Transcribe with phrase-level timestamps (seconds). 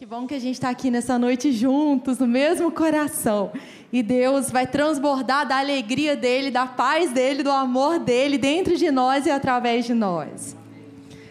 [0.00, 3.52] Que bom que a gente está aqui nessa noite juntos, no mesmo coração.
[3.92, 8.90] E Deus vai transbordar da alegria dele, da paz dele, do amor dele dentro de
[8.90, 10.56] nós e através de nós.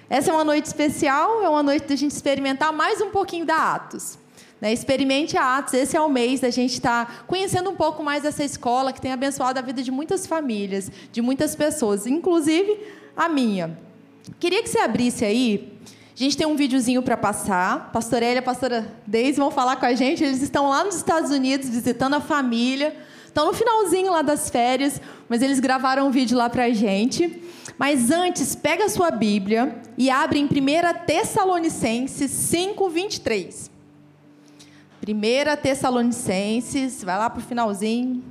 [0.07, 3.73] Essa é uma noite especial, é uma noite da gente experimentar mais um pouquinho da
[3.73, 4.19] Atos.
[4.61, 4.71] Né?
[4.71, 8.21] Experimente a Atos, esse é o mês da gente estar tá conhecendo um pouco mais
[8.21, 12.77] dessa escola que tem abençoado a vida de muitas famílias, de muitas pessoas, inclusive
[13.17, 13.79] a minha.
[14.39, 15.79] Queria que você abrisse aí
[16.16, 17.91] a gente tem um videozinho para passar.
[17.91, 20.23] Pastor Elia pastora Deise vão falar com a gente.
[20.23, 22.95] Eles estão lá nos Estados Unidos visitando a família.
[23.26, 27.41] Estão no finalzinho lá das férias, mas eles gravaram um vídeo lá para a gente.
[27.77, 30.50] Mas antes, pega a sua Bíblia e abre em 1
[31.05, 33.72] Tessalonicenses 5, 23.
[35.08, 38.22] 1 Tessalonicenses, vai lá para o finalzinho.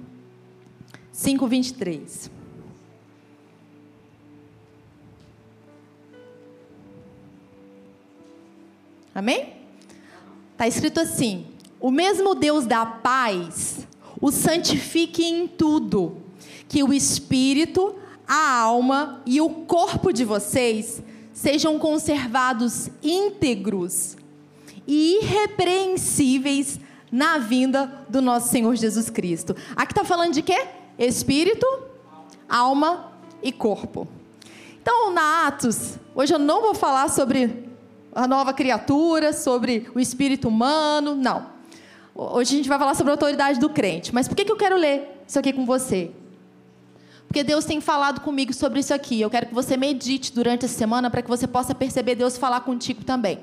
[1.10, 2.37] 5, 23.
[9.14, 9.54] Amém?
[10.52, 11.46] Está escrito assim:
[11.80, 13.86] o mesmo Deus da paz
[14.20, 16.16] o santifique em tudo,
[16.68, 17.94] que o espírito,
[18.26, 21.02] a alma e o corpo de vocês
[21.32, 24.16] sejam conservados íntegros
[24.86, 26.80] e irrepreensíveis
[27.12, 29.54] na vinda do nosso Senhor Jesus Cristo.
[29.76, 30.66] Aqui está falando de quê?
[30.98, 31.66] Espírito,
[32.48, 34.08] alma e corpo.
[34.82, 37.67] Então, na Atos, hoje eu não vou falar sobre
[38.14, 41.14] a nova criatura, sobre o espírito humano.
[41.14, 41.46] Não.
[42.14, 44.14] Hoje a gente vai falar sobre a autoridade do crente.
[44.14, 46.10] Mas por que, que eu quero ler isso aqui com você?
[47.26, 49.20] Porque Deus tem falado comigo sobre isso aqui.
[49.20, 52.60] Eu quero que você medite durante essa semana para que você possa perceber Deus falar
[52.62, 53.38] contigo também.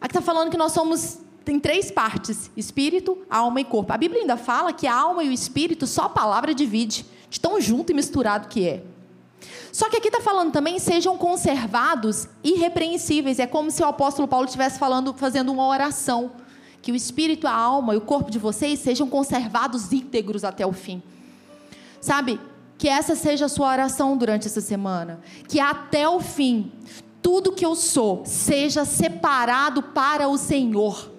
[0.00, 3.92] Aqui está falando que nós somos tem três partes: espírito, alma e corpo.
[3.92, 7.40] A Bíblia ainda fala que a alma e o espírito só a palavra divide, de
[7.40, 8.82] tão junto e misturado que é.
[9.72, 13.38] Só que aqui está falando também sejam conservados irrepreensíveis.
[13.38, 16.32] É como se o apóstolo Paulo estivesse falando, fazendo uma oração.
[16.82, 20.72] Que o espírito, a alma e o corpo de vocês sejam conservados íntegros até o
[20.72, 21.02] fim.
[22.02, 22.38] Sabe?
[22.76, 25.20] Que essa seja a sua oração durante essa semana.
[25.48, 26.70] Que até o fim,
[27.22, 31.10] tudo que eu sou seja separado para o Senhor.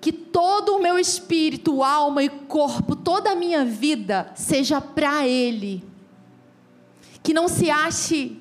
[0.00, 5.84] Que todo o meu espírito, alma e corpo, toda a minha vida seja para Ele
[7.28, 8.40] que não se ache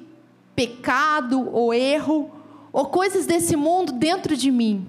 [0.55, 2.31] pecado ou erro
[2.71, 4.87] ou coisas desse mundo dentro de mim.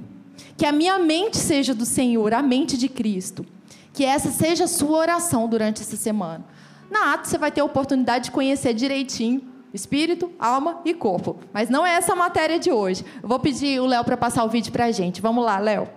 [0.56, 3.44] Que a minha mente seja do Senhor, a mente de Cristo.
[3.92, 6.44] Que essa seja a sua oração durante essa semana.
[6.88, 9.42] Na ata você vai ter a oportunidade de conhecer direitinho
[9.74, 11.36] espírito, alma e corpo.
[11.52, 13.04] Mas não é essa a matéria de hoje.
[13.20, 15.20] Eu vou pedir o Léo para passar o vídeo para a gente.
[15.20, 15.88] Vamos lá, Léo.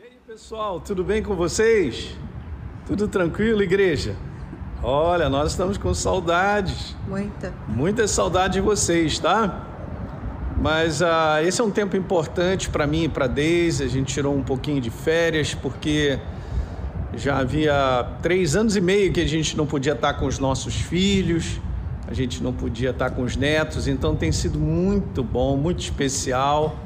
[0.00, 2.16] E aí, pessoal, tudo bem com vocês?
[2.86, 4.16] Tudo tranquilo, igreja?
[4.88, 6.94] Olha, nós estamos com saudades.
[7.08, 7.52] Muita.
[7.66, 9.66] Muita saudade de vocês, tá?
[10.62, 13.82] Mas uh, esse é um tempo importante para mim e para Deise.
[13.82, 16.20] A gente tirou um pouquinho de férias porque
[17.16, 20.76] já havia três anos e meio que a gente não podia estar com os nossos
[20.76, 21.60] filhos,
[22.06, 23.88] a gente não podia estar com os netos.
[23.88, 26.78] Então tem sido muito bom, muito especial,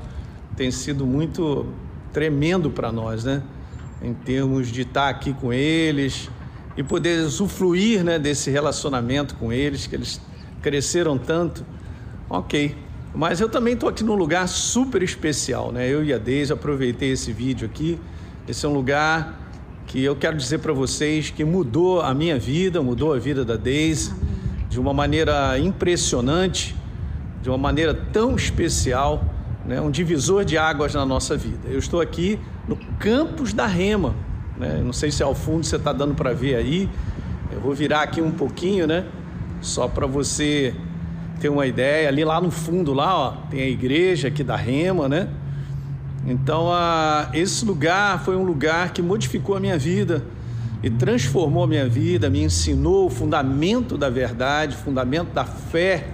[0.57, 1.67] tem sido muito
[2.15, 3.43] tremendo para nós, né?
[4.03, 6.31] Em termos de estar aqui com eles
[6.81, 10.19] e poder usufruir né, desse relacionamento com eles, que eles
[10.63, 11.63] cresceram tanto.
[12.29, 12.75] Ok.
[13.15, 15.87] Mas eu também estou aqui num lugar super especial, né?
[15.87, 17.99] Eu e a Deise aproveitei esse vídeo aqui.
[18.49, 19.39] Esse é um lugar
[19.87, 23.57] que eu quero dizer para vocês que mudou a minha vida, mudou a vida da
[23.57, 24.15] Deise
[24.71, 26.75] de uma maneira impressionante,
[27.43, 29.23] de uma maneira tão especial,
[29.67, 29.83] né?
[29.83, 31.69] um divisor de águas na nossa vida.
[31.69, 34.15] Eu estou aqui no campus da Rema,
[34.61, 34.83] né?
[34.85, 36.89] Não sei se ao fundo você está dando para ver aí.
[37.51, 39.07] Eu vou virar aqui um pouquinho, né?
[39.63, 40.75] Só para você
[41.41, 42.07] ter uma ideia.
[42.09, 45.29] Ali lá no fundo, lá, ó, tem a igreja aqui da Rema, né?
[46.27, 50.23] Então, a, esse lugar foi um lugar que modificou a minha vida
[50.83, 56.07] e transformou a minha vida, me ensinou o fundamento da verdade, o fundamento da fé,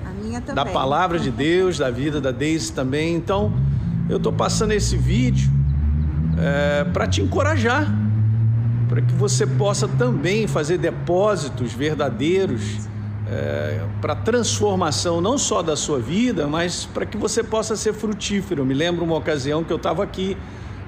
[0.54, 3.16] da palavra de Deus, da vida da Deise também.
[3.16, 3.52] Então,
[4.08, 5.50] eu estou passando esse vídeo
[6.38, 8.05] é, para te encorajar
[8.88, 12.88] para que você possa também fazer depósitos verdadeiros
[13.28, 18.62] é, para transformação não só da sua vida, mas para que você possa ser frutífero.
[18.62, 20.36] Eu me lembro uma ocasião que eu estava aqui,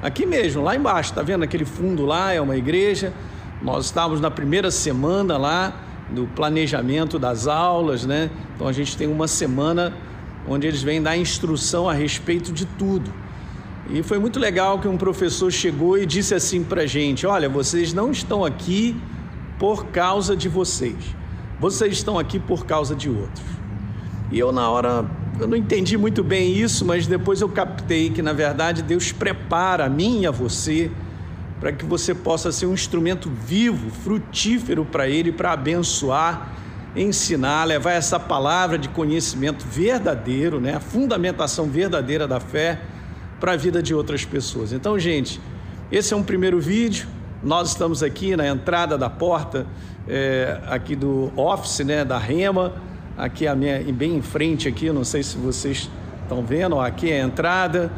[0.03, 2.33] aqui mesmo, lá embaixo, tá vendo aquele fundo lá?
[2.33, 3.13] É uma igreja.
[3.61, 5.73] Nós estávamos na primeira semana lá
[6.11, 8.31] do planejamento das aulas, né?
[8.55, 9.93] Então a gente tem uma semana
[10.49, 13.13] onde eles vêm dar instrução a respeito de tudo.
[13.91, 17.95] E foi muito legal que um professor chegou e disse assim para gente: Olha, vocês
[17.95, 18.95] não estão aqui
[19.59, 20.97] por causa de vocês,
[21.59, 23.47] vocês estão aqui por causa de outros.
[24.31, 25.07] E eu, na hora,
[25.41, 29.87] eu não entendi muito bem isso, mas depois eu captei que, na verdade, Deus prepara
[29.87, 30.91] a mim e a você
[31.59, 36.53] para que você possa ser um instrumento vivo, frutífero para Ele, para abençoar,
[36.95, 42.81] ensinar, levar essa palavra de conhecimento verdadeiro, né, a fundamentação verdadeira da fé
[43.41, 44.73] para a vida de outras pessoas.
[44.73, 45.41] Então, gente,
[45.91, 47.07] esse é um primeiro vídeo.
[47.43, 49.67] Nós estamos aqui na entrada da porta
[50.09, 52.73] é, aqui do office, né, da Rema,
[53.17, 54.91] aqui a minha bem em frente aqui.
[54.91, 55.89] Não sei se vocês
[56.23, 56.79] estão vendo.
[56.81, 57.93] Aqui é a entrada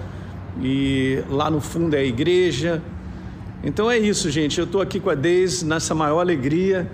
[0.61, 2.83] e lá no fundo é a igreja.
[3.63, 4.59] Então é isso, gente.
[4.59, 6.91] Eu estou aqui com a Deise nessa maior alegria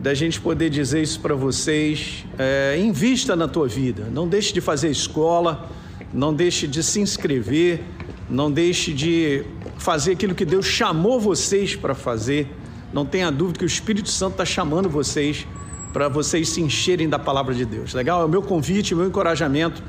[0.00, 2.24] da gente poder dizer isso para vocês.
[2.38, 4.08] É, invista na tua vida.
[4.10, 5.68] Não deixe de fazer escola.
[6.12, 7.82] Não deixe de se inscrever.
[8.28, 9.44] Não deixe de
[9.78, 12.48] fazer aquilo que Deus chamou vocês para fazer.
[12.92, 15.46] Não tenha dúvida que o Espírito Santo está chamando vocês
[15.92, 17.92] para vocês se encherem da palavra de Deus.
[17.92, 18.22] Legal?
[18.22, 19.82] É o meu convite, o meu encorajamento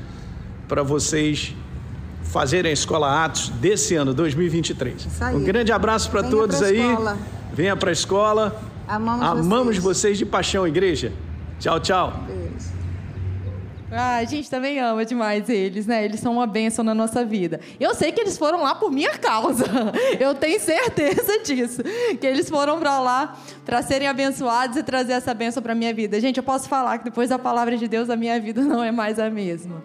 [0.68, 1.54] para vocês
[2.22, 5.06] fazerem a Escola Atos desse ano, 2023.
[5.34, 6.80] Um grande abraço para todos aí.
[6.80, 7.18] Escola.
[7.52, 8.62] Venha para a escola.
[8.86, 9.82] Amamos, Amamos vocês.
[9.84, 10.18] vocês.
[10.18, 11.12] de paixão, igreja.
[11.58, 12.24] Tchau, tchau.
[13.96, 16.04] Ah, a gente também ama demais eles, né?
[16.04, 17.60] Eles são uma bênção na nossa vida.
[17.78, 19.64] Eu sei que eles foram lá por minha causa.
[20.18, 21.82] Eu tenho certeza disso.
[22.20, 26.20] Que eles foram para lá para serem abençoados e trazer essa bênção para minha vida.
[26.20, 28.90] Gente, eu posso falar que depois da palavra de Deus a minha vida não é
[28.90, 29.82] mais a mesma.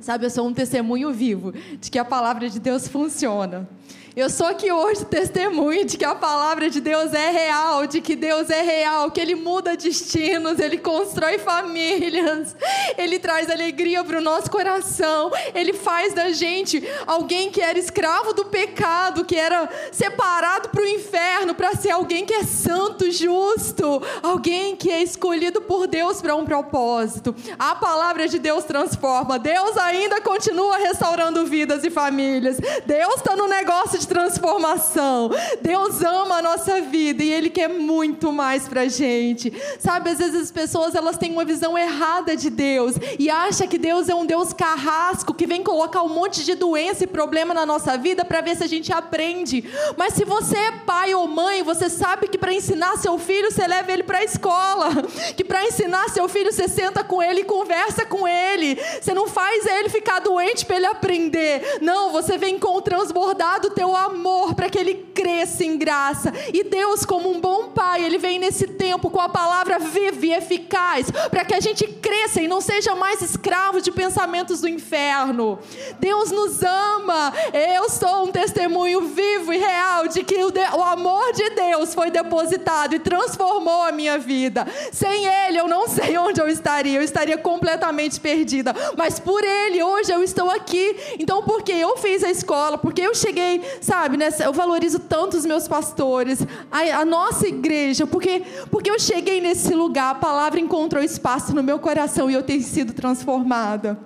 [0.00, 3.68] Sabe, eu sou um testemunho vivo de que a palavra de Deus funciona.
[4.14, 8.14] Eu sou aqui hoje testemunho de que a palavra de Deus é real, de que
[8.14, 12.54] Deus é real, que Ele muda destinos, Ele constrói famílias,
[12.98, 18.34] Ele traz alegria para o nosso coração, Ele faz da gente alguém que era escravo
[18.34, 24.02] do pecado, que era separado para o inferno, para ser alguém que é santo, justo,
[24.22, 27.34] alguém que é escolhido por Deus para um propósito.
[27.58, 33.48] A palavra de Deus transforma, Deus ainda continua restaurando vidas e famílias, Deus está no
[33.48, 35.30] negócio de transformação.
[35.60, 39.52] Deus ama a nossa vida e Ele quer muito mais para gente.
[39.78, 43.78] Sabe, às vezes as pessoas elas têm uma visão errada de Deus e acham que
[43.78, 47.66] Deus é um Deus carrasco que vem colocar um monte de doença e problema na
[47.66, 49.64] nossa vida para ver se a gente aprende.
[49.96, 53.66] Mas se você é pai ou mãe, você sabe que para ensinar seu filho você
[53.66, 54.90] leva ele para a escola,
[55.36, 58.78] que para ensinar seu filho você senta com ele e conversa com ele.
[59.00, 61.78] Você não faz ele ficar doente para ele aprender.
[61.80, 66.32] Não, você vem com o transbordado teu amor para que ele cresça em graça.
[66.52, 70.32] E Deus, como um bom pai, ele vem nesse tempo com a palavra viva e
[70.32, 75.58] eficaz para que a gente cresça e não seja mais escravo de pensamentos do inferno.
[75.98, 77.32] Deus nos ama.
[77.52, 81.94] Eu sou um testemunho vivo e real de que o, de, o amor de Deus
[81.94, 84.66] foi depositado e transformou a minha vida.
[84.92, 86.98] Sem Ele, eu não sei onde eu estaria.
[86.98, 88.74] Eu estaria completamente perdida.
[88.96, 90.96] Mas por Ele, hoje eu estou aqui.
[91.18, 94.28] Então, porque eu fiz a escola, porque eu cheguei sabe, né?
[94.40, 99.74] Eu valorizo tanto os meus pastores, a, a nossa igreja, porque, porque eu cheguei nesse
[99.74, 103.98] lugar, a palavra encontrou espaço no meu coração e eu tenho sido transformada.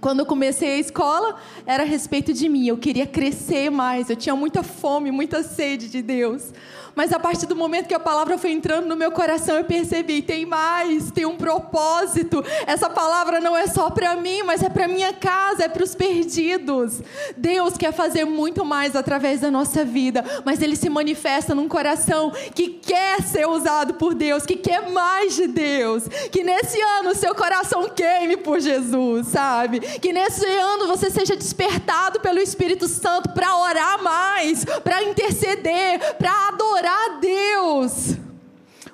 [0.00, 2.66] Quando eu comecei a escola, era a respeito de mim.
[2.66, 6.52] Eu queria crescer mais, eu tinha muita fome, muita sede de Deus.
[6.94, 10.22] Mas a partir do momento que a palavra foi entrando no meu coração, eu percebi:
[10.22, 12.42] tem mais, tem um propósito.
[12.66, 15.94] Essa palavra não é só para mim, mas é para minha casa, é para os
[15.94, 17.02] perdidos.
[17.36, 22.32] Deus quer fazer muito mais através da nossa vida, mas Ele se manifesta num coração
[22.54, 26.04] que quer ser usado por Deus, que quer mais de Deus.
[26.30, 29.80] Que nesse ano seu coração queime por Jesus, sabe?
[29.80, 36.48] Que nesse ano você seja despertado pelo Espírito Santo para orar mais, para interceder, para
[36.48, 38.16] adorar adorar a Deus.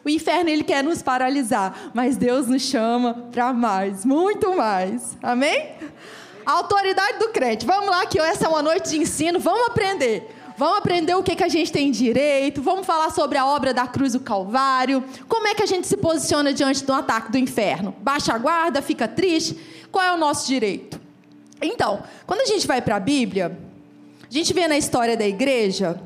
[0.04, 5.16] O inferno ele quer nos paralisar, mas Deus nos chama para mais, muito mais.
[5.22, 5.72] Amém?
[6.46, 7.66] Autoridade do crente.
[7.66, 10.36] Vamos lá que essa é uma noite de ensino, vamos aprender.
[10.56, 13.86] Vamos aprender o que, que a gente tem direito, vamos falar sobre a obra da
[13.86, 17.94] cruz do Calvário, como é que a gente se posiciona diante do ataque do inferno.
[18.00, 19.58] Baixa a guarda, fica triste,
[19.90, 21.00] qual é o nosso direito?
[21.62, 23.58] Então, quando a gente vai para a Bíblia,
[24.22, 25.98] a gente vê na história da igreja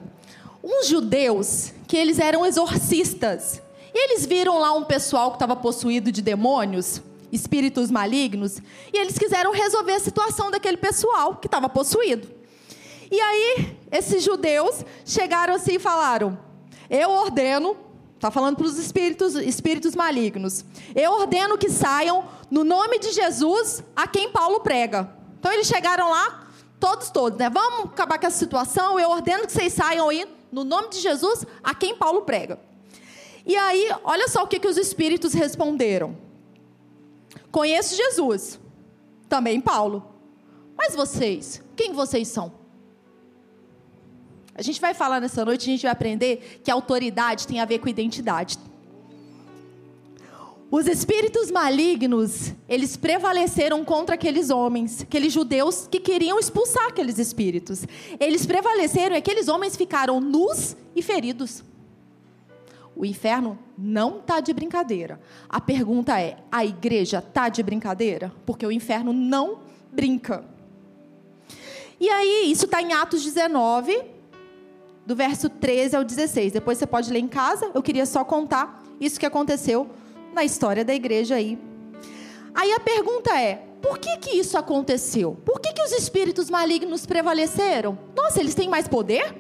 [0.65, 3.61] uns judeus que eles eram exorcistas.
[3.93, 8.59] E eles viram lá um pessoal que estava possuído de demônios, espíritos malignos,
[8.93, 12.29] e eles quiseram resolver a situação daquele pessoal que estava possuído.
[13.11, 16.39] E aí, esses judeus chegaram assim e falaram:
[16.89, 17.77] Eu ordeno,
[18.15, 23.85] está falando para os espíritos, espíritos malignos, eu ordeno que saiam no nome de Jesus
[23.95, 25.09] a quem Paulo prega.
[25.39, 26.49] Então eles chegaram lá,
[26.81, 27.51] todos, todos, né?
[27.51, 31.45] Vamos acabar com essa situação, eu ordeno que vocês saiam aí no nome de Jesus,
[31.65, 32.61] a quem Paulo prega.
[33.45, 36.17] E aí, olha só o que, que os espíritos responderam:
[37.51, 38.61] Conheço Jesus,
[39.29, 40.13] Também Paulo.
[40.77, 42.53] Mas vocês, quem vocês são?
[44.55, 47.81] A gente vai falar nessa noite, a gente vai aprender que autoridade tem a ver
[47.81, 48.57] com identidade.
[50.77, 57.87] Os espíritos malignos, eles prevaleceram contra aqueles homens, aqueles judeus que queriam expulsar aqueles espíritos.
[58.19, 61.63] Eles prevaleceram e aqueles homens ficaram nus e feridos.
[62.97, 65.21] O inferno não está de brincadeira.
[65.49, 68.33] A pergunta é: a igreja está de brincadeira?
[68.45, 69.61] Porque o inferno não
[69.93, 70.45] brinca.
[72.01, 74.03] E aí, isso está em Atos 19,
[75.07, 76.53] do verso 13 ao 16.
[76.53, 77.71] Depois você pode ler em casa.
[77.73, 79.89] Eu queria só contar isso que aconteceu
[80.35, 81.59] na história da igreja aí.
[82.55, 85.37] Aí a pergunta é: por que que isso aconteceu?
[85.45, 87.99] Por que que os espíritos malignos prevaleceram?
[88.17, 89.35] Nossa, eles têm mais poder?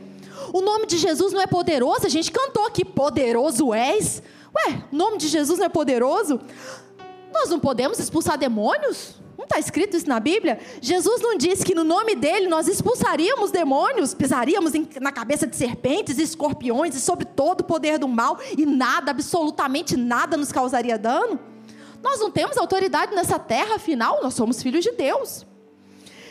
[0.52, 2.06] O nome de Jesus não é poderoso?
[2.06, 4.22] A gente cantou aqui, poderoso és.
[4.54, 6.40] Ué, o nome de Jesus não é poderoso?
[7.32, 9.16] Nós não podemos expulsar demônios?
[9.44, 10.58] Não está escrito isso na Bíblia?
[10.80, 16.18] Jesus não disse que no nome dele nós expulsaríamos demônios, pisaríamos na cabeça de serpentes
[16.18, 21.38] escorpiões e sobre todo o poder do mal e nada, absolutamente nada nos causaria dano?
[22.02, 25.44] Nós não temos autoridade nessa terra, afinal, nós somos filhos de Deus.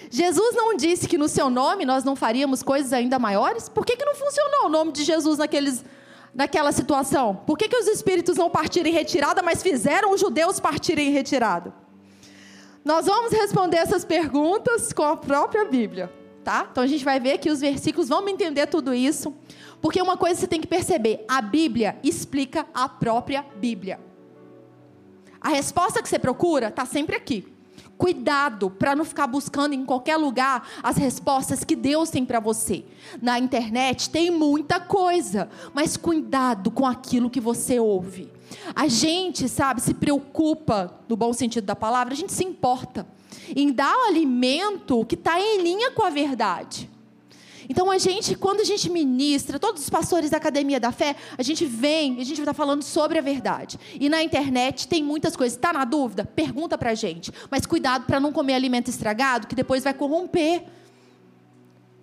[0.10, 3.70] Jesus não disse que no seu nome nós não faríamos coisas ainda maiores?
[3.70, 5.86] Por que, que não funcionou o nome de Jesus naqueles,
[6.34, 7.36] naquela situação?
[7.46, 11.12] Por que, que os espíritos não partiram em retirada, mas fizeram os judeus partirem em
[11.12, 11.83] retirada?
[12.84, 16.12] Nós vamos responder essas perguntas com a própria Bíblia,
[16.44, 16.68] tá?
[16.70, 19.34] Então a gente vai ver aqui os versículos, vamos entender tudo isso,
[19.82, 24.00] porque uma coisa você tem que perceber: a Bíblia explica a própria Bíblia.
[25.40, 27.53] A resposta que você procura está sempre aqui.
[28.04, 32.84] Cuidado para não ficar buscando em qualquer lugar as respostas que Deus tem para você.
[33.22, 38.30] Na internet tem muita coisa, mas cuidado com aquilo que você ouve.
[38.76, 43.08] A gente, sabe, se preocupa, no bom sentido da palavra, a gente se importa
[43.56, 46.92] em dar o alimento que está em linha com a verdade.
[47.70, 51.44] Então a gente, quando a gente ministra, todos os pastores da Academia da Fé, a
[51.44, 53.80] gente vem, a gente está falando sobre a verdade.
[54.00, 55.58] E na internet tem muitas coisas.
[55.58, 56.26] Está na dúvida?
[56.26, 57.32] Pergunta para a gente.
[57.50, 60.64] Mas cuidado para não comer alimento estragado, que depois vai corromper.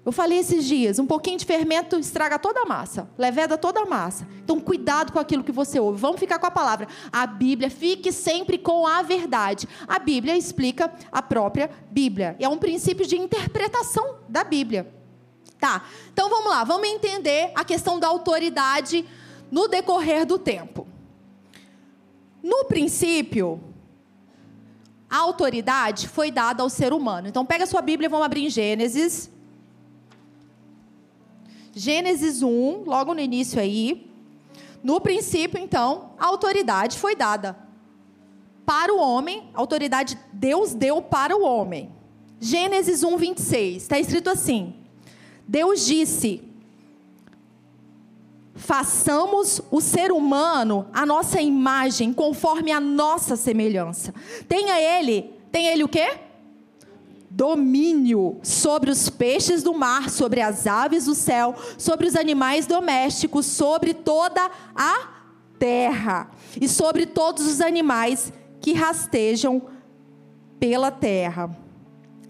[0.02, 3.87] Eu falei esses dias, um pouquinho de fermento estraga toda a massa, leveda toda a
[3.87, 4.26] massa.
[4.43, 6.00] Então, cuidado com aquilo que você ouve.
[6.00, 6.88] Vamos ficar com a palavra.
[7.12, 9.69] A Bíblia, fique sempre com a verdade.
[9.87, 12.35] A Bíblia explica a própria Bíblia.
[12.40, 15.00] É um princípio de interpretação da Bíblia.
[15.61, 19.07] Tá, então vamos lá, vamos entender a questão da autoridade
[19.50, 20.88] no decorrer do tempo.
[22.43, 23.62] No princípio,
[25.09, 27.29] a autoridade foi dada ao ser humano.
[27.29, 29.31] Então pega sua Bíblia e vamos abrir em Gênesis.
[31.75, 34.11] Gênesis 1, logo no início aí.
[34.83, 37.55] No princípio, então, a autoridade foi dada
[38.64, 41.90] para o homem, a autoridade Deus deu para o homem.
[42.40, 44.79] Gênesis 1, 26, está escrito assim:
[45.50, 46.45] Deus disse:
[48.54, 54.14] façamos o ser humano a nossa imagem, conforme a nossa semelhança.
[54.47, 56.21] Tenha ele, tem ele o quê?
[57.28, 63.45] Domínio sobre os peixes do mar, sobre as aves do céu, sobre os animais domésticos,
[63.45, 65.09] sobre toda a
[65.59, 66.30] terra
[66.61, 69.61] e sobre todos os animais que rastejam
[70.61, 71.50] pela terra.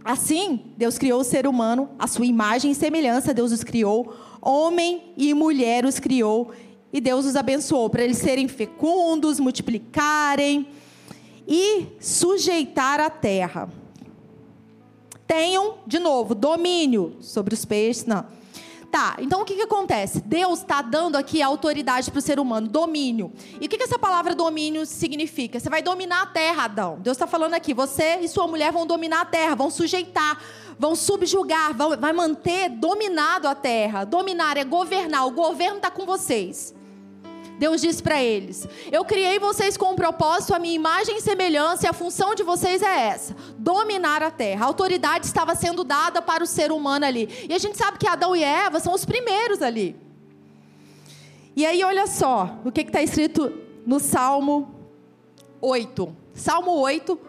[0.05, 5.13] Assim, Deus criou o ser humano, a sua imagem e semelhança, Deus os criou, homem
[5.17, 6.51] e mulher os criou,
[6.93, 10.67] e Deus os abençoou para eles serem fecundos, multiplicarem
[11.47, 13.69] e sujeitar a terra.
[15.27, 18.40] Tenham, de novo, domínio sobre os peixes, não
[18.91, 20.21] Tá, então o que, que acontece?
[20.21, 23.33] Deus está dando aqui autoridade para o ser humano, domínio.
[23.61, 25.61] E o que, que essa palavra domínio significa?
[25.61, 26.99] Você vai dominar a terra, Adão.
[26.99, 30.41] Deus está falando aqui, você e sua mulher vão dominar a terra, vão sujeitar,
[30.77, 34.05] vão subjugar, vão, vai manter dominado a terra.
[34.05, 36.75] Dominar é governar, o governo está com vocês.
[37.61, 41.87] Deus diz para eles: Eu criei vocês com um propósito, a minha imagem e semelhança,
[41.87, 44.65] e a função de vocês é essa: dominar a terra.
[44.65, 47.29] A autoridade estava sendo dada para o ser humano ali.
[47.47, 49.95] E a gente sabe que Adão e Eva são os primeiros ali.
[51.55, 53.53] E aí, olha só o que está escrito
[53.85, 54.75] no Salmo
[55.61, 56.17] 8.
[56.33, 57.21] Salmo 8,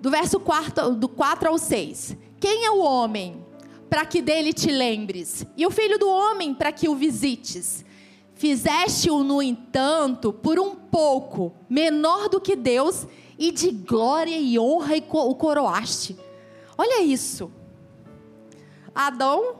[0.00, 2.16] do verso 4, do 4 ao 6.
[2.38, 3.44] Quem é o homem
[3.90, 5.44] para que dele te lembres?
[5.56, 7.84] E o filho do homem para que o visites?
[8.36, 13.06] Fizeste-o, no entanto, por um pouco menor do que Deus,
[13.38, 16.16] e de glória e honra o coroaste.
[16.76, 17.50] Olha isso.
[18.94, 19.56] Adão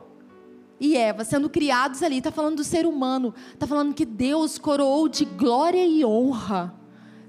[0.79, 5.07] e Eva sendo criados ali, está falando do ser humano, está falando que Deus coroou
[5.07, 6.73] de glória e honra.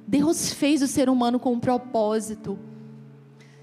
[0.06, 2.58] Deus fez o ser humano com um propósito.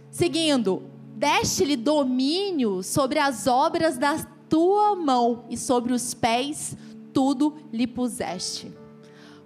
[0.10, 0.84] Seguindo,
[1.16, 6.78] deste-lhe domínio sobre as obras da tua mão e sobre os pés
[7.16, 8.74] tudo lhe puseste.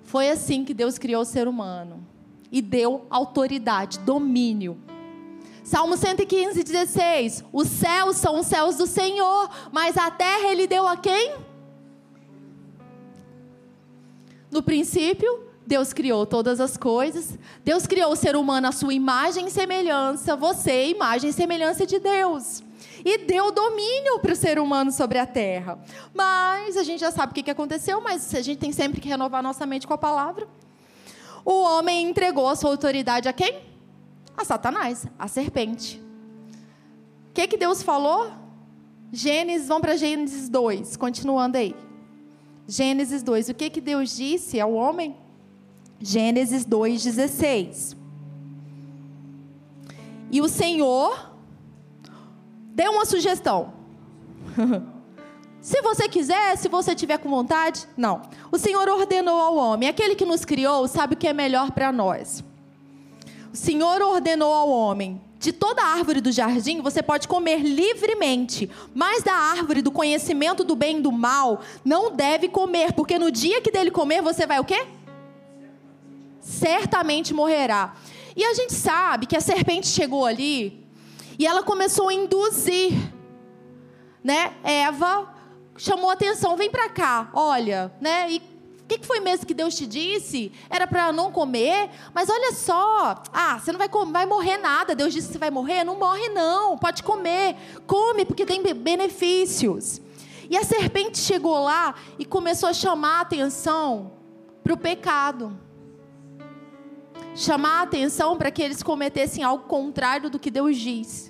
[0.01, 2.03] Foi assim que Deus criou o ser humano
[2.51, 4.81] e deu autoridade, domínio.
[5.63, 7.43] Salmo 115, 16.
[7.53, 11.35] Os céus são os céus do Senhor, mas a terra ele deu a quem?
[14.49, 17.37] No princípio, Deus criou todas as coisas.
[17.63, 20.35] Deus criou o ser humano à sua imagem e semelhança.
[20.35, 22.63] Você, imagem e semelhança de Deus.
[23.03, 25.79] E deu domínio para o ser humano sobre a terra.
[26.13, 29.41] Mas a gente já sabe o que aconteceu, mas a gente tem sempre que renovar
[29.41, 30.47] nossa mente com a palavra.
[31.45, 33.61] O homem entregou a sua autoridade a quem?
[34.37, 36.01] A Satanás, a serpente.
[37.29, 38.31] O que, que Deus falou?
[39.11, 41.75] Gênesis, vamos para Gênesis 2, continuando aí.
[42.67, 45.15] Gênesis 2, o que, que Deus disse ao homem?
[45.99, 47.97] Gênesis 2,16.
[50.31, 51.28] E o Senhor
[52.79, 53.73] deu uma sugestão.
[55.59, 58.21] se você quiser, se você tiver com vontade, não.
[58.49, 61.91] O Senhor ordenou ao homem, aquele que nos criou, sabe o que é melhor para
[61.91, 62.41] nós.
[63.51, 69.23] O Senhor ordenou ao homem: de toda árvore do jardim você pode comer livremente, mas
[69.23, 73.61] da árvore do conhecimento do bem e do mal não deve comer, porque no dia
[73.61, 74.87] que dele comer você vai o quê?
[76.41, 77.95] certamente morrerá.
[78.35, 80.78] E a gente sabe que a serpente chegou ali
[81.39, 82.91] e ela começou a induzir,
[84.21, 84.53] né?
[84.61, 85.33] Eva
[85.77, 88.29] chamou atenção, vem para cá, olha, né?
[88.29, 88.37] E
[88.81, 90.51] o que, que foi mesmo que Deus te disse?
[90.69, 94.93] Era para não comer, mas olha só, ah, você não vai, vai morrer nada.
[94.93, 97.55] Deus disse que você vai morrer, não morre não, pode comer,
[97.87, 100.01] come porque tem benefícios.
[100.49, 104.11] E a serpente chegou lá e começou a chamar a atenção
[104.61, 105.57] para o pecado
[107.39, 111.28] chamar a atenção para que eles cometessem algo contrário do que Deus diz.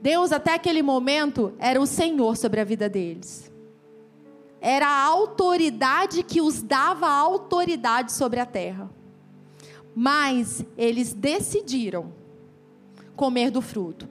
[0.00, 3.50] Deus, até aquele momento, era o Senhor sobre a vida deles.
[4.60, 8.90] Era a autoridade que os dava autoridade sobre a terra.
[9.94, 12.12] Mas eles decidiram
[13.16, 14.08] comer do fruto.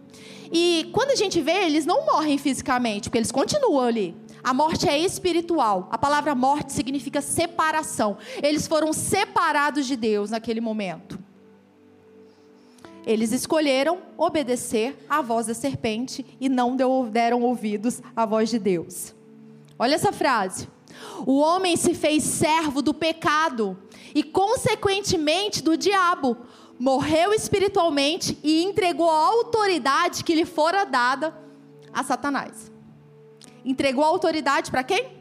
[0.51, 4.15] E quando a gente vê, eles não morrem fisicamente, porque eles continuam ali.
[4.43, 5.87] A morte é espiritual.
[5.91, 8.17] A palavra morte significa separação.
[8.41, 11.16] Eles foram separados de Deus naquele momento.
[13.07, 16.75] Eles escolheram obedecer à voz da serpente e não
[17.09, 19.15] deram ouvidos à voz de Deus.
[19.79, 20.67] Olha essa frase.
[21.25, 23.75] O homem se fez servo do pecado
[24.13, 26.37] e, consequentemente, do diabo.
[26.77, 31.35] Morreu espiritualmente e entregou a autoridade que lhe fora dada
[31.91, 32.77] a Satanás
[33.67, 35.11] entregou a autoridade para quem?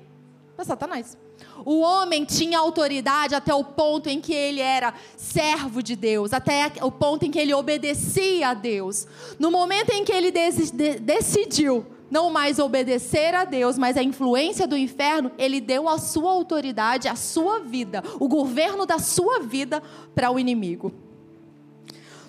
[0.54, 1.18] Para Satanás.
[1.64, 6.72] O homem tinha autoridade até o ponto em que ele era servo de Deus, até
[6.82, 9.06] o ponto em que ele obedecia a Deus.
[9.38, 10.30] No momento em que ele
[11.00, 16.30] decidiu não mais obedecer a Deus, mas a influência do inferno, ele deu a sua
[16.30, 19.82] autoridade, a sua vida, o governo da sua vida
[20.14, 20.92] para o inimigo.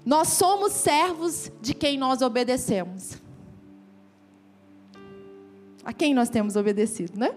[0.05, 3.27] Nós somos servos de quem nós obedecemos
[5.87, 7.33] a quem nós temos obedecido, né?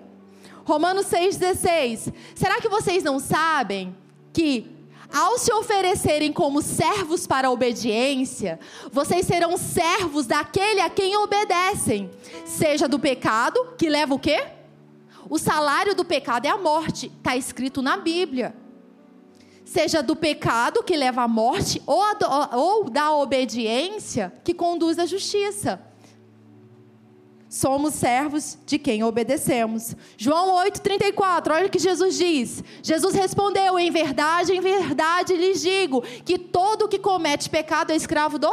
[0.65, 2.13] Romanos 6,16.
[2.35, 3.97] Será que vocês não sabem
[4.33, 4.81] que
[5.13, 8.61] ao se oferecerem como servos para a obediência,
[8.93, 12.09] vocês serão servos daquele a quem obedecem,
[12.45, 14.47] seja do pecado, que leva o quê?
[15.29, 18.55] O salário do pecado é a morte, está escrito na Bíblia.
[19.65, 22.03] Seja do pecado que leva à morte, ou,
[22.53, 25.81] ou da obediência que conduz à justiça
[27.51, 29.97] somos servos de quem obedecemos.
[30.17, 32.63] João 8,34, olha o que Jesus diz.
[32.81, 38.39] Jesus respondeu: Em verdade, em verdade lhes digo que todo que comete pecado é escravo
[38.39, 38.53] do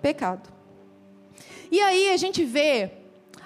[0.00, 0.50] pecado.
[1.70, 2.90] E aí a gente vê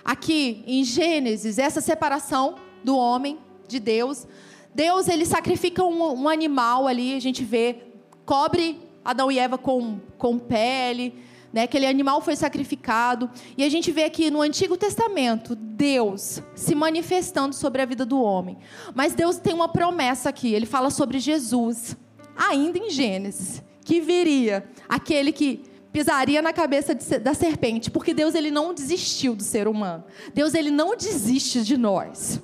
[0.05, 2.55] aqui em Gênesis essa separação
[2.85, 4.29] do homem de Deus.
[4.73, 7.83] Deus ele sacrifica um, um animal ali, a gente vê,
[8.25, 11.26] cobre Adão e Eva com, com pele
[11.57, 11.63] né?
[11.63, 13.31] Aquele animal foi sacrificado.
[13.57, 18.21] E a gente vê aqui no Antigo Testamento Deus se manifestando sobre a vida do
[18.21, 18.59] homem.
[18.95, 20.53] Mas Deus tem uma promessa aqui.
[20.53, 21.97] Ele fala sobre Jesus,
[22.37, 28.35] ainda em Gênesis, que viria aquele que pisaria na cabeça de, da serpente, porque Deus
[28.35, 30.05] ele não desistiu do ser humano.
[30.35, 32.39] Deus ele não desiste de nós.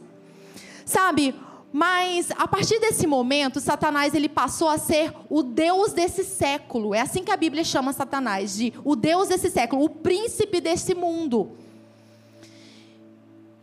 [0.86, 1.34] Sabe,
[1.72, 6.94] mas a partir desse momento, Satanás ele passou a ser o deus desse século.
[6.94, 10.94] É assim que a Bíblia chama Satanás, de o deus desse século, o príncipe desse
[10.94, 11.56] mundo.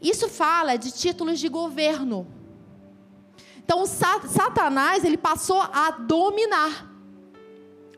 [0.02, 2.26] Isso fala de títulos de governo.
[3.58, 6.88] Então, Satanás ele passou a dominar.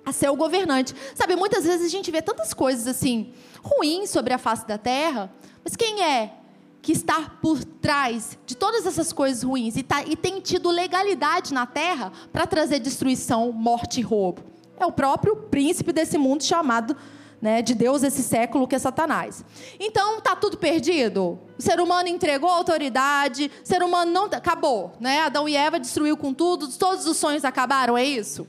[0.04, 0.96] a ser o governante.
[1.16, 5.32] Sabe, muitas vezes a gente vê tantas coisas assim ruins sobre a face da terra,
[5.64, 6.41] mas quem é
[6.82, 11.54] que está por trás de todas essas coisas ruins e, tá, e tem tido legalidade
[11.54, 14.44] na terra para trazer destruição, morte e roubo?
[14.80, 16.96] É o próprio príncipe desse mundo chamado
[17.42, 19.44] né, de Deus esse século que é Satanás.
[19.80, 21.40] Então tá tudo perdido.
[21.58, 25.22] O ser humano entregou a autoridade, o ser humano não acabou, né?
[25.22, 28.48] Adão e Eva destruiu com tudo, todos os sonhos acabaram, é isso?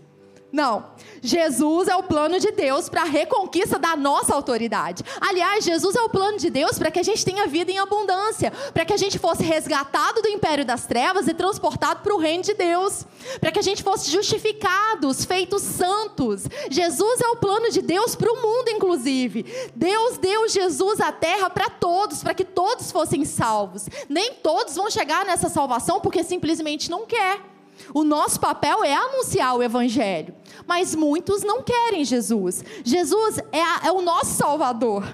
[0.52, 0.92] Não.
[1.22, 5.02] Jesus é o plano de Deus para a reconquista da nossa autoridade.
[5.18, 8.52] Aliás, Jesus é o plano de Deus para que a gente tenha vida em abundância,
[8.74, 12.42] para que a gente fosse resgatado do império das trevas e transportado para o reino
[12.42, 13.06] de Deus,
[13.40, 16.42] para que a gente fosse justificados, feitos santos.
[16.68, 19.46] Jesus é o plano de Deus para o mundo, inclusive.
[19.74, 23.88] Deus deu Jesus à terra para todos, para que todos fossem salvos.
[24.08, 27.52] Nem todos vão chegar nessa salvação porque simplesmente não quer.
[27.94, 30.34] O nosso papel é anunciar o Evangelho,
[30.66, 32.64] mas muitos não querem Jesus.
[32.84, 35.04] Jesus é, a, é o nosso Salvador,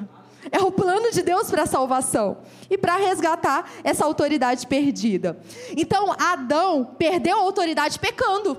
[0.51, 2.39] é o plano de Deus para a salvação
[2.71, 5.39] e para resgatar essa autoridade perdida.
[5.77, 8.57] Então, Adão perdeu a autoridade pecando.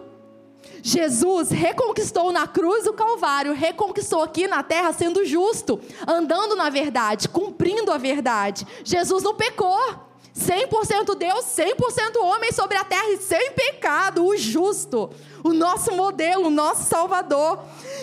[0.82, 7.28] Jesus reconquistou na cruz o Calvário, reconquistou aqui na terra sendo justo, andando na verdade,
[7.28, 8.66] cumprindo a verdade.
[8.84, 10.09] Jesus não pecou.
[10.40, 15.10] 100% Deus, 100% homem sobre a terra e sem pecado, o justo
[15.44, 17.60] o nosso modelo, o nosso Salvador.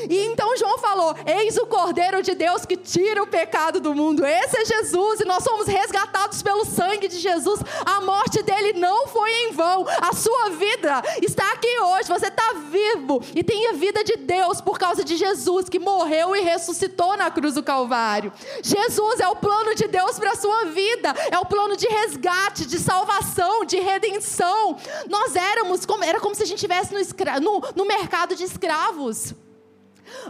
[0.09, 4.25] E então João falou: Eis o Cordeiro de Deus que tira o pecado do mundo.
[4.25, 7.61] Esse é Jesus, e nós somos resgatados pelo sangue de Jesus.
[7.85, 9.87] A morte dele não foi em vão.
[10.01, 12.09] A sua vida está aqui hoje.
[12.09, 16.35] Você está vivo e tem a vida de Deus por causa de Jesus que morreu
[16.35, 18.33] e ressuscitou na cruz do Calvário.
[18.63, 22.67] Jesus é o plano de Deus para a sua vida, é o plano de resgate,
[22.67, 24.77] de salvação, de redenção.
[25.09, 28.45] Nós éramos, como, era como se a gente estivesse no escravo no, no mercado de
[28.45, 29.35] escravos.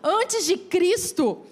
[0.02, 1.44] Antes de Cristo,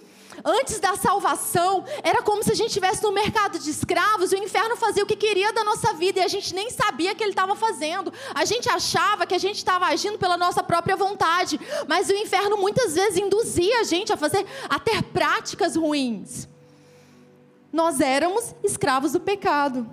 [0.43, 4.43] antes da salvação, era como se a gente estivesse no mercado de escravos e o
[4.43, 7.31] inferno fazia o que queria da nossa vida e a gente nem sabia que ele
[7.31, 8.11] estava fazendo.
[8.33, 12.57] A gente achava que a gente estava agindo pela nossa própria vontade, mas o inferno
[12.57, 16.47] muitas vezes induzia a gente a fazer, a ter práticas ruins.
[17.71, 19.87] Nós éramos escravos do pecado.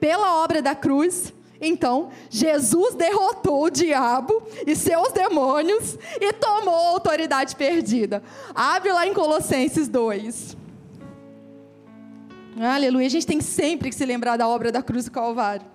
[0.00, 1.32] Pela obra da cruz,
[1.64, 8.22] então, Jesus derrotou o diabo e seus demônios e tomou a autoridade perdida.
[8.54, 10.56] Abre lá em Colossenses 2.
[12.60, 13.06] Aleluia.
[13.06, 15.66] A gente tem sempre que se lembrar da obra da cruz do Calvário.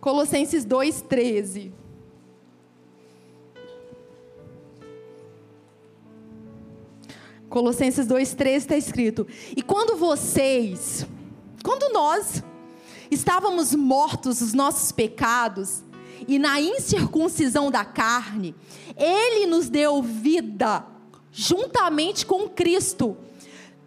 [0.00, 1.72] Colossenses 2,13.
[7.48, 11.06] Colossenses 2,13 está escrito: E quando vocês
[11.62, 12.42] quando nós
[13.10, 15.82] estávamos mortos os nossos pecados
[16.26, 18.54] e na incircuncisão da carne,
[18.96, 20.84] ele nos deu vida
[21.30, 23.16] juntamente com Cristo,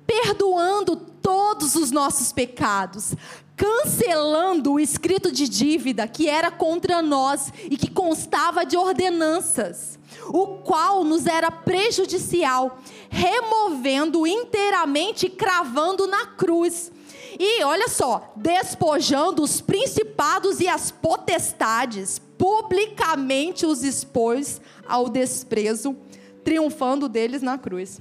[0.06, 3.16] perdoando todos os nossos pecados,
[3.56, 10.60] cancelando o escrito de dívida que era contra nós e que constava de ordenanças, o
[10.60, 16.92] qual nos era prejudicial, removendo inteiramente e cravando na cruz
[17.40, 25.96] e olha só, despojando os principados e as potestades, publicamente os expôs ao desprezo,
[26.44, 28.00] triunfando deles na cruz.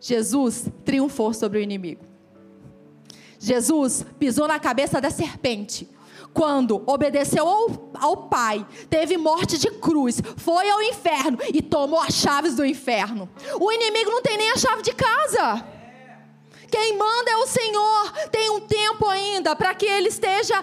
[0.00, 2.04] Jesus triunfou sobre o inimigo.
[3.38, 5.88] Jesus pisou na cabeça da serpente.
[6.32, 12.14] Quando obedeceu ao, ao, Pai, teve morte de cruz, foi ao inferno e tomou as
[12.14, 13.28] chaves do inferno.
[13.58, 15.79] O inimigo não tem nem a chave de casa.
[16.70, 18.12] Quem manda é o Senhor.
[18.30, 20.62] Tem um tempo ainda para que Ele esteja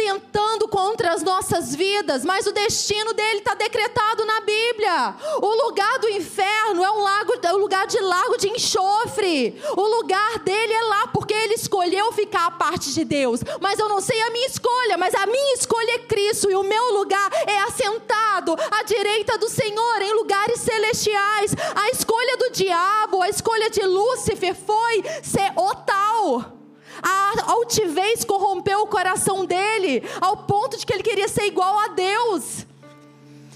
[0.00, 5.14] tentando contra as nossas vidas, mas o destino dele está decretado na Bíblia.
[5.42, 9.60] O lugar do inferno é um, lago, é um lugar de lago de enxofre.
[9.76, 13.40] O lugar dele é lá, porque ele escolheu ficar à parte de Deus.
[13.60, 16.62] Mas eu não sei a minha escolha, mas a minha escolha é Cristo, e o
[16.62, 21.54] meu lugar é assentado à direita do Senhor, em lugares celestiais.
[21.74, 26.59] A escolha do diabo, a escolha de Lúcifer foi ser o tal.
[27.02, 31.88] A altivez corrompeu o coração dele, ao ponto de que ele queria ser igual a
[31.88, 32.66] Deus.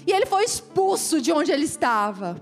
[0.05, 2.41] E ele foi expulso de onde ele estava.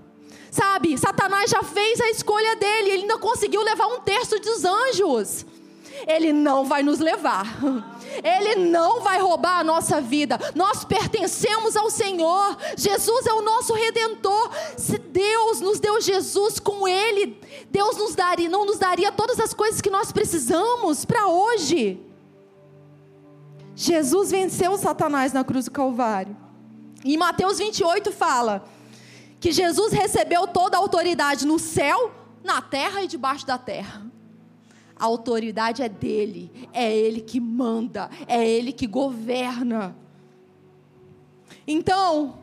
[0.50, 5.44] Sabe, Satanás já fez a escolha dele, ele ainda conseguiu levar um terço dos anjos.
[6.06, 7.46] Ele não vai nos levar.
[8.22, 10.38] Ele não vai roubar a nossa vida.
[10.54, 12.56] Nós pertencemos ao Senhor.
[12.76, 14.50] Jesus é o nosso redentor.
[14.76, 19.54] Se Deus nos deu Jesus com ele, Deus nos daria, não nos daria todas as
[19.54, 22.00] coisas que nós precisamos para hoje.
[23.76, 26.36] Jesus venceu Satanás na cruz do Calvário.
[27.04, 28.64] Em Mateus 28 fala
[29.40, 32.10] que Jesus recebeu toda a autoridade no céu,
[32.42, 34.13] na terra e debaixo da terra.
[34.96, 39.96] A autoridade é dele, é ele que manda, é ele que governa.
[41.66, 42.38] Então,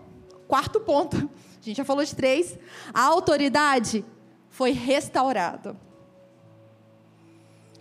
[0.48, 1.18] quarto ponto,
[1.62, 2.58] a gente já falou de três,
[2.94, 4.04] a autoridade
[4.50, 5.78] foi restaurada.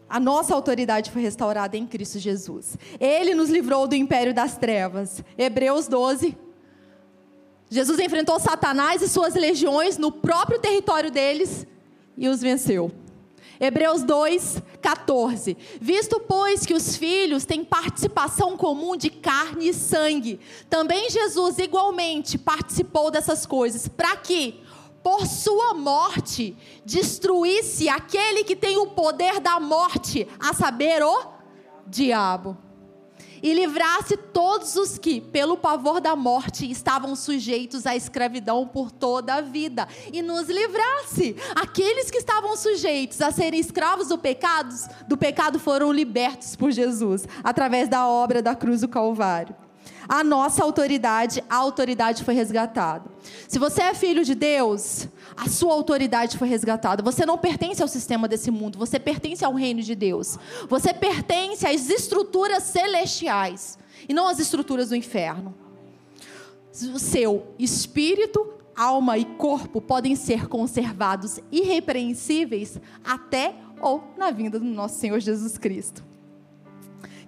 [0.09, 2.76] A nossa autoridade foi restaurada em Cristo Jesus.
[2.98, 5.22] Ele nos livrou do império das trevas.
[5.38, 6.37] Hebreus 12.
[7.70, 11.64] Jesus enfrentou Satanás e suas legiões no próprio território deles
[12.16, 12.90] e os venceu.
[13.61, 15.57] Hebreus 2, 14.
[15.81, 22.38] Visto, pois, que os filhos têm participação comum de carne e sangue, também Jesus igualmente
[22.38, 24.61] participou dessas coisas, para que,
[25.03, 31.27] por sua morte, destruísse aquele que tem o poder da morte, a saber, o
[31.87, 32.57] diabo
[33.42, 39.35] e livrasse todos os que, pelo pavor da morte, estavam sujeitos à escravidão por toda
[39.35, 41.37] a vida, e nos livrasse.
[41.55, 44.74] Aqueles que estavam sujeitos a serem escravos do pecado,
[45.09, 49.69] do pecado foram libertos por Jesus, através da obra da cruz do Calvário
[50.11, 53.09] a nossa autoridade, a autoridade foi resgatada.
[53.46, 57.01] Se você é filho de Deus, a sua autoridade foi resgatada.
[57.01, 60.37] Você não pertence ao sistema desse mundo, você pertence ao reino de Deus.
[60.68, 65.55] Você pertence às estruturas celestiais e não às estruturas do inferno.
[66.92, 74.64] O seu espírito, alma e corpo podem ser conservados irrepreensíveis até ou na vinda do
[74.64, 76.10] nosso Senhor Jesus Cristo.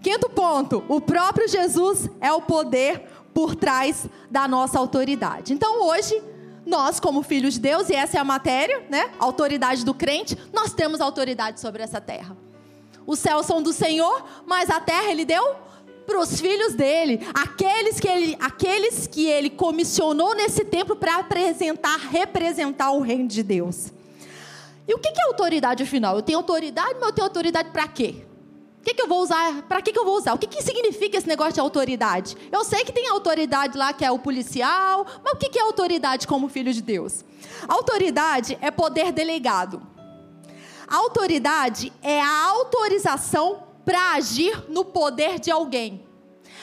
[0.03, 5.53] Quinto ponto: o próprio Jesus é o poder por trás da nossa autoridade.
[5.53, 6.21] Então hoje,
[6.67, 9.11] nós, como filhos de Deus, e essa é a matéria, né?
[9.19, 12.37] autoridade do crente, nós temos autoridade sobre essa terra.
[13.07, 15.57] Os céus são do Senhor, mas a terra ele deu
[16.07, 21.97] para os filhos dele, aqueles que ele, aqueles que ele comissionou nesse tempo para apresentar,
[21.97, 23.93] representar o reino de Deus.
[24.87, 26.17] E o que é autoridade afinal?
[26.17, 28.27] Eu tenho autoridade, mas eu tenho autoridade para quê?
[28.83, 29.63] O que, que eu vou usar?
[29.63, 30.35] Para que, que eu vou usar?
[30.35, 32.37] O que, que significa esse negócio de autoridade?
[32.51, 35.63] Eu sei que tem autoridade lá que é o policial, mas o que, que é
[35.63, 37.25] autoridade como filho de Deus?
[37.69, 39.81] Autoridade é poder delegado.
[40.89, 46.05] Autoridade é a autorização para agir no poder de alguém.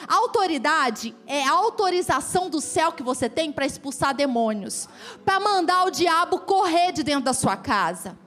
[0.06, 4.90] Autoridade é a autorização do céu que você tem para expulsar demônios,
[5.24, 8.18] para mandar o diabo correr de dentro da sua casa.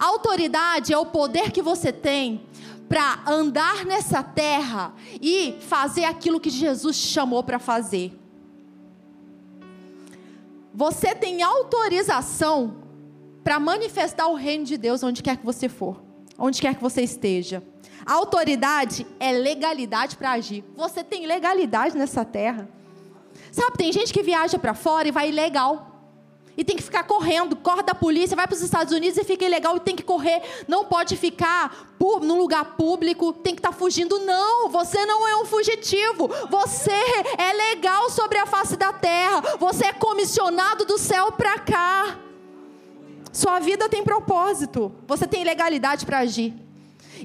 [0.00, 2.44] Autoridade é o poder que você tem
[2.88, 8.18] para andar nessa terra e fazer aquilo que Jesus chamou para fazer.
[10.72, 12.76] Você tem autorização
[13.42, 16.02] para manifestar o reino de Deus onde quer que você for,
[16.38, 17.62] onde quer que você esteja.
[18.04, 20.62] Autoridade é legalidade para agir.
[20.76, 22.68] Você tem legalidade nessa terra.
[23.50, 25.95] Sabe, tem gente que viaja para fora e vai ilegal
[26.56, 29.44] e tem que ficar correndo, corre da polícia, vai para os Estados Unidos e fica
[29.44, 33.76] ilegal e tem que correr, não pode ficar num lugar público, tem que estar tá
[33.76, 34.18] fugindo.
[34.20, 36.92] Não, você não é um fugitivo, você
[37.36, 42.18] é legal sobre a face da terra, você é comissionado do céu para cá.
[43.32, 46.54] Sua vida tem propósito, você tem legalidade para agir.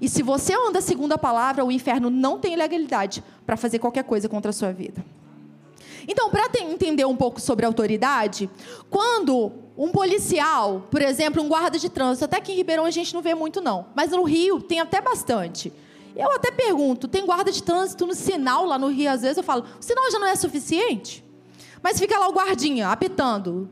[0.02, 4.04] E se você anda segundo a palavra, o inferno não tem legalidade para fazer qualquer
[4.04, 5.04] coisa contra a sua vida.
[6.12, 8.50] Então, para entender um pouco sobre autoridade,
[8.90, 13.14] quando um policial, por exemplo, um guarda de trânsito, até que em Ribeirão a gente
[13.14, 15.72] não vê muito não, mas no Rio tem até bastante.
[16.14, 19.44] Eu até pergunto, tem guarda de trânsito no sinal lá no Rio, às vezes eu
[19.44, 21.24] falo, o sinal já não é suficiente?
[21.82, 23.70] Mas fica lá o guardinha apitando.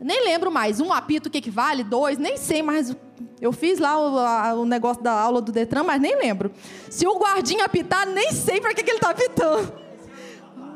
[0.00, 2.96] Nem lembro mais, um apito o que, que vale, dois, nem sei mais.
[3.38, 6.50] Eu fiz lá o, a, o negócio da aula do Detran, mas nem lembro.
[6.88, 9.81] Se o guardinha apitar, nem sei para que, que ele está apitando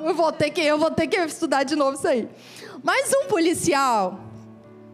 [0.08, 2.28] eu vou ter que, eu vou ter que estudar de novo isso aí.
[2.82, 4.20] Mas um policial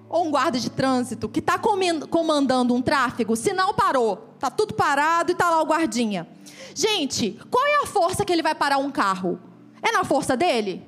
[0.09, 5.33] ou um guarda de trânsito que está comandando um tráfego, sinal parou, tá tudo parado
[5.33, 6.27] e tá lá o guardinha.
[6.75, 9.38] Gente, qual é a força que ele vai parar um carro?
[9.83, 10.87] É na força dele?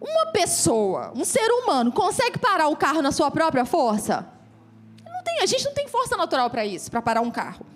[0.00, 4.26] Uma pessoa, um ser humano, consegue parar o carro na sua própria força?
[5.04, 7.66] Não tem, a gente não tem força natural para isso, para parar um carro.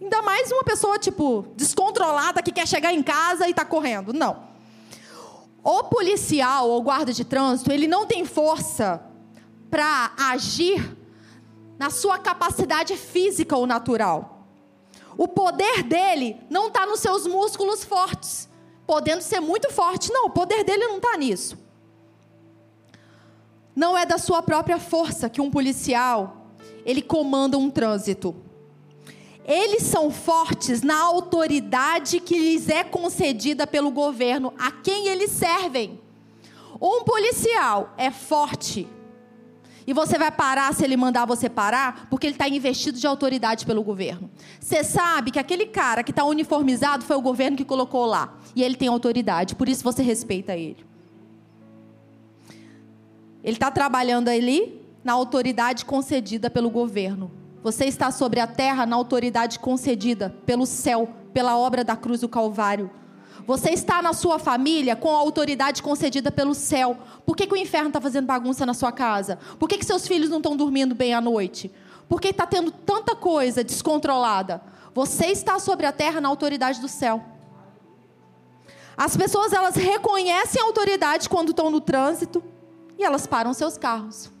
[0.00, 4.12] Ainda mais uma pessoa, tipo, descontrolada que quer chegar em casa e está correndo.
[4.12, 4.55] Não.
[5.68, 9.02] O policial ou guarda de trânsito, ele não tem força
[9.68, 10.96] para agir
[11.76, 14.46] na sua capacidade física ou natural.
[15.18, 18.48] O poder dele não está nos seus músculos fortes,
[18.86, 20.12] podendo ser muito forte.
[20.12, 21.58] Não, o poder dele não está nisso.
[23.74, 26.46] Não é da sua própria força que um policial
[26.84, 28.36] ele comanda um trânsito.
[29.46, 36.00] Eles são fortes na autoridade que lhes é concedida pelo governo, a quem eles servem.
[36.80, 38.88] Um policial é forte.
[39.86, 43.64] E você vai parar se ele mandar você parar, porque ele está investido de autoridade
[43.64, 44.28] pelo governo.
[44.58, 48.36] Você sabe que aquele cara que está uniformizado foi o governo que colocou lá.
[48.56, 50.84] E ele tem autoridade, por isso você respeita ele.
[53.44, 57.30] Ele está trabalhando ali na autoridade concedida pelo governo.
[57.66, 62.28] Você está sobre a terra na autoridade concedida pelo céu, pela obra da cruz do
[62.28, 62.88] Calvário.
[63.44, 66.96] Você está na sua família com a autoridade concedida pelo céu.
[67.26, 69.40] Por que, que o inferno está fazendo bagunça na sua casa?
[69.58, 71.68] Por que, que seus filhos não estão dormindo bem à noite?
[72.08, 74.62] Por que está tendo tanta coisa descontrolada?
[74.94, 77.20] Você está sobre a terra na autoridade do céu.
[78.96, 82.44] As pessoas elas reconhecem a autoridade quando estão no trânsito
[82.96, 84.35] e elas param seus carros.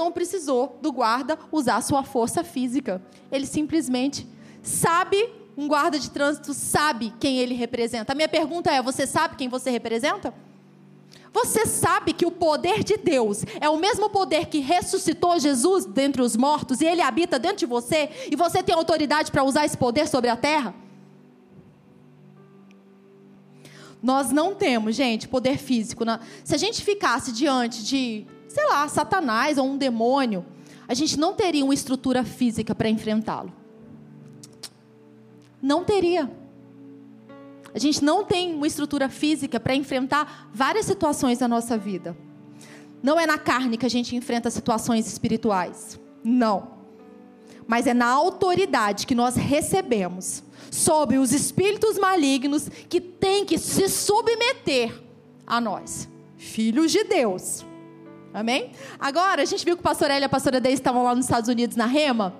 [0.00, 3.02] Não precisou do guarda usar sua força física.
[3.30, 4.26] Ele simplesmente
[4.62, 8.12] sabe um guarda de trânsito sabe quem ele representa.
[8.12, 10.32] A minha pergunta é: você sabe quem você representa?
[11.34, 16.22] Você sabe que o poder de Deus é o mesmo poder que ressuscitou Jesus dentre
[16.22, 19.76] os mortos e ele habita dentro de você e você tem autoridade para usar esse
[19.76, 20.74] poder sobre a terra?
[24.02, 26.04] Nós não temos, gente, poder físico.
[26.42, 30.44] Se a gente ficasse diante de, sei lá, Satanás ou um demônio,
[30.88, 33.52] a gente não teria uma estrutura física para enfrentá-lo.
[35.62, 36.28] Não teria.
[37.72, 42.16] A gente não tem uma estrutura física para enfrentar várias situações da nossa vida.
[43.00, 46.00] Não é na carne que a gente enfrenta situações espirituais.
[46.24, 46.72] Não.
[47.68, 53.88] Mas é na autoridade que nós recebemos sobre os espíritos malignos que têm que se
[53.88, 54.92] submeter
[55.46, 57.64] a nós, filhos de Deus.
[58.32, 58.70] Amém?
[58.98, 61.24] Agora, a gente viu que o pastor Elia e a pastora Deise estavam lá nos
[61.24, 62.34] Estados Unidos na Rema.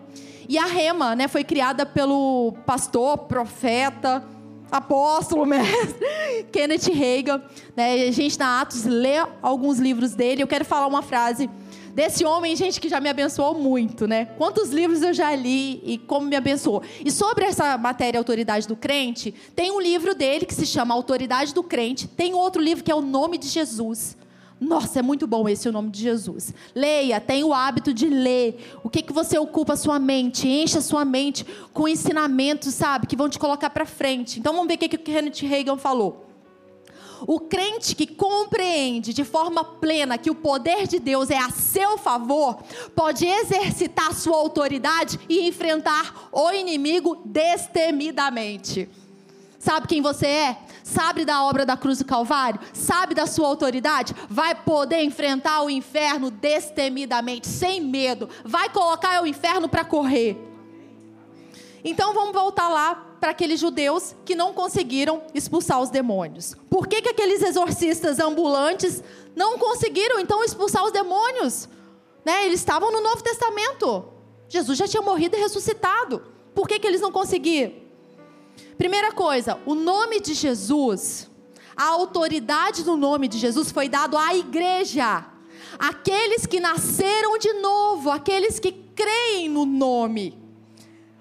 [0.48, 4.24] E a rema, né, foi criada pelo pastor, profeta,
[4.70, 7.42] apóstolo mestre, Kenneth Reagan.
[7.76, 8.08] Né?
[8.08, 10.42] A gente na Atos lê alguns livros dele.
[10.42, 11.48] Eu quero falar uma frase
[11.94, 14.26] desse homem, gente, que já me abençoou muito, né?
[14.38, 16.82] Quantos livros eu já li e como me abençoou.
[17.04, 21.52] E sobre essa matéria Autoridade do Crente, tem um livro dele que se chama Autoridade
[21.52, 22.08] do Crente.
[22.08, 24.16] Tem outro livro que é O Nome de Jesus.
[24.60, 26.52] Nossa, é muito bom esse o nome de Jesus.
[26.74, 28.78] Leia, tenha o hábito de ler.
[28.84, 30.46] O que que você ocupa a sua mente?
[30.46, 34.38] Encha a sua mente com ensinamentos, sabe, que vão te colocar para frente.
[34.38, 36.26] Então vamos ver o que, que Kenneth Reagan falou.
[37.26, 41.98] O crente que compreende de forma plena que o poder de Deus é a seu
[41.98, 42.58] favor,
[42.94, 48.88] pode exercitar sua autoridade e enfrentar o inimigo destemidamente.
[49.60, 50.58] Sabe quem você é?
[50.82, 52.58] Sabe da obra da cruz do Calvário?
[52.72, 54.14] Sabe da sua autoridade?
[54.26, 58.26] Vai poder enfrentar o inferno destemidamente, sem medo.
[58.42, 60.38] Vai colocar o inferno para correr.
[61.84, 66.56] Então vamos voltar lá para aqueles judeus que não conseguiram expulsar os demônios.
[66.70, 69.04] Por que, que aqueles exorcistas ambulantes
[69.36, 71.68] não conseguiram então expulsar os demônios?
[72.24, 72.46] Né?
[72.46, 74.04] Eles estavam no Novo Testamento.
[74.48, 76.22] Jesus já tinha morrido e ressuscitado.
[76.54, 77.89] Por que, que eles não conseguiram?
[78.80, 81.30] Primeira coisa, o nome de Jesus,
[81.76, 85.26] a autoridade do nome de Jesus foi dado à igreja.
[85.78, 90.42] Aqueles que nasceram de novo, aqueles que creem no nome.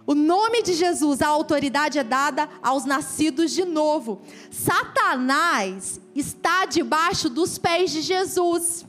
[0.07, 4.21] O nome de Jesus, a autoridade é dada aos nascidos de novo.
[4.49, 8.85] Satanás está debaixo dos pés de Jesus.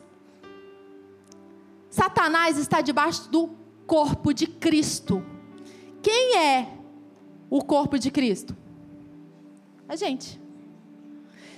[1.90, 3.50] Satanás está debaixo do
[3.85, 5.26] corpo de Cristo.
[6.00, 6.68] Quem é
[7.50, 8.60] o corpo de Cristo?
[9.90, 10.40] A gente.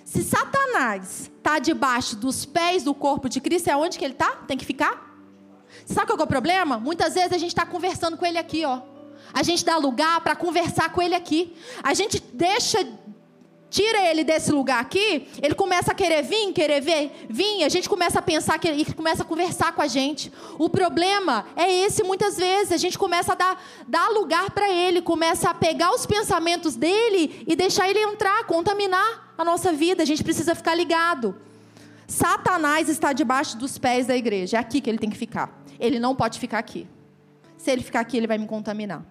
[0.07, 4.31] Se Satanás está debaixo dos pés do corpo de Cristo, é onde que ele está?
[4.49, 5.15] Tem que ficar?
[5.85, 6.79] Sabe qual é o problema?
[6.79, 8.81] Muitas vezes a gente está conversando com ele aqui, ó.
[9.35, 11.55] A gente dá lugar para conversar com ele aqui.
[11.83, 12.83] A gente deixa
[13.73, 17.89] tira ele desse lugar aqui, ele começa a querer vir, querer ver, vir, a gente
[17.89, 20.31] começa a pensar que ele começa a conversar com a gente.
[20.59, 25.01] O problema é esse muitas vezes, a gente começa a dar, dar lugar para ele,
[25.01, 30.03] começa a pegar os pensamentos dele e deixar ele entrar, contaminar a nossa vida.
[30.03, 31.35] A gente precisa ficar ligado.
[32.07, 35.65] Satanás está debaixo dos pés da igreja, é aqui que ele tem que ficar.
[35.81, 36.87] Ele não pode ficar aqui.
[37.57, 39.03] Se ele ficar aqui, ele vai me contaminar.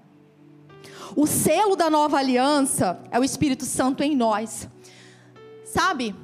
[1.16, 4.68] O selo da nova aliança é o Espírito Santo em nós.
[5.66, 6.16] Sabe?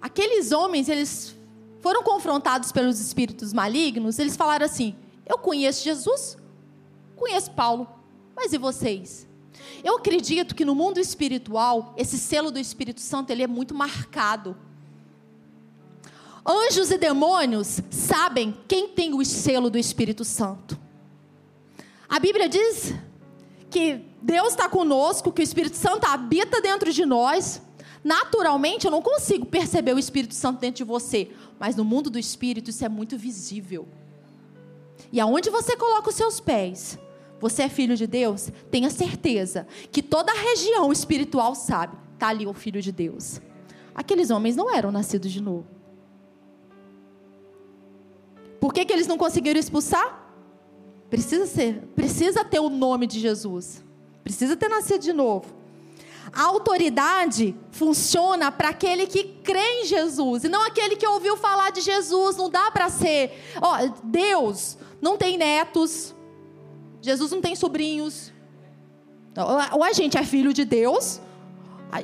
[0.00, 1.34] Aqueles homens, eles
[1.80, 4.94] foram confrontados pelos espíritos malignos, eles falaram assim:
[5.26, 6.36] Eu conheço Jesus,
[7.16, 7.88] conheço Paulo,
[8.36, 9.26] mas e vocês?
[9.82, 14.56] Eu acredito que no mundo espiritual, esse selo do Espírito Santo, ele é muito marcado.
[16.46, 20.78] Anjos e demônios sabem quem tem o selo do Espírito Santo.
[22.08, 22.94] A Bíblia diz
[23.70, 27.62] que Deus está conosco, que o Espírito Santo habita dentro de nós.
[28.02, 32.18] Naturalmente, eu não consigo perceber o Espírito Santo dentro de você, mas no mundo do
[32.18, 33.88] Espírito isso é muito visível.
[35.12, 36.98] E aonde você coloca os seus pés,
[37.40, 42.46] você é filho de Deus, tenha certeza que toda a região espiritual sabe, está ali
[42.46, 43.40] o filho de Deus.
[43.94, 45.66] Aqueles homens não eram nascidos de novo.
[48.60, 50.26] Por que, que eles não conseguiram expulsar?
[51.08, 53.82] Precisa ser, precisa ter o nome de Jesus.
[54.28, 55.46] Precisa ter nascido de novo.
[56.30, 61.70] A autoridade funciona para aquele que crê em Jesus e não aquele que ouviu falar
[61.70, 62.36] de Jesus.
[62.36, 63.32] Não dá para ser.
[63.58, 66.14] Ó, Deus não tem netos.
[67.00, 68.30] Jesus não tem sobrinhos.
[69.72, 71.22] Ou a gente é filho de Deus,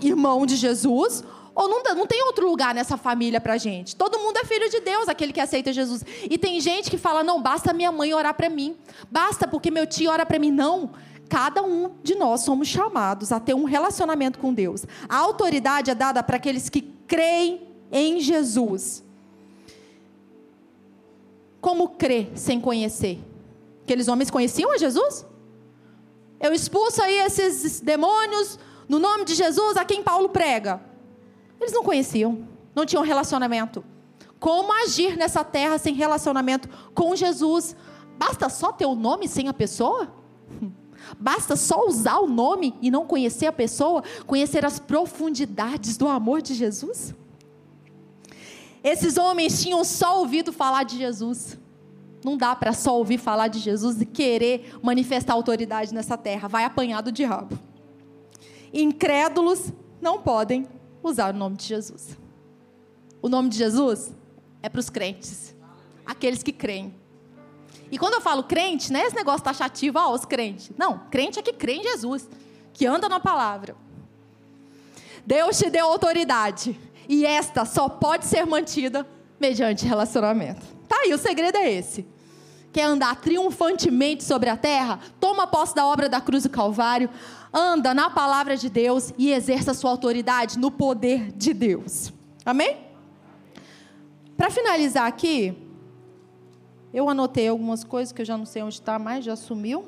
[0.01, 1.22] irmão de Jesus,
[1.55, 3.95] ou não, não tem outro lugar nessa família pra gente.
[3.95, 6.03] Todo mundo é filho de Deus, aquele que aceita Jesus.
[6.22, 8.75] E tem gente que fala: não, basta minha mãe orar para mim.
[9.11, 10.51] Basta porque meu tio ora para mim.
[10.51, 10.91] Não.
[11.29, 14.85] Cada um de nós somos chamados a ter um relacionamento com Deus.
[15.09, 19.03] A autoridade é dada para aqueles que creem em Jesus.
[21.61, 23.18] Como crer sem conhecer?
[23.83, 25.27] Aqueles homens conheciam a Jesus?
[26.41, 28.59] Eu expulso aí esses demônios
[28.89, 30.81] no nome de Jesus a quem Paulo prega.
[31.61, 33.83] Eles não conheciam, não tinham relacionamento.
[34.39, 37.75] Como agir nessa terra sem relacionamento com Jesus?
[38.18, 40.12] Basta só ter o nome sem a pessoa?
[41.19, 46.43] Basta só usar o nome e não conhecer a pessoa, conhecer as profundidades do amor
[46.43, 47.15] de Jesus?
[48.83, 51.59] Esses homens tinham só ouvido falar de Jesus.
[52.25, 56.49] Não dá para só ouvir falar de Jesus e querer manifestar autoridade nessa terra.
[56.49, 57.59] Vai apanhar do diabo.
[58.73, 60.67] Incrédulos não podem
[61.03, 62.17] usar o nome de Jesus.
[63.23, 64.12] O nome de Jesus
[64.62, 65.55] é para os crentes,
[66.05, 66.95] aqueles que creem.
[67.95, 70.73] E quando eu falo crente, não é esse negócio taxativo, ó, os crentes.
[70.77, 72.29] Não, crente é que crê em Jesus,
[72.73, 73.77] que anda na palavra.
[75.25, 76.77] Deus te deu autoridade.
[77.09, 79.07] E esta só pode ser mantida
[79.39, 80.67] mediante relacionamento.
[80.89, 82.05] Tá aí, o segredo é esse.
[82.73, 84.99] Quer andar triunfantemente sobre a terra?
[85.21, 87.09] Toma posse da obra da cruz do Calvário,
[87.53, 92.13] anda na palavra de Deus e exerça sua autoridade no poder de Deus.
[92.45, 92.77] Amém?
[94.37, 95.64] Para finalizar aqui,
[96.95, 99.85] eu anotei algumas coisas que eu já não sei onde está mais, já sumiu.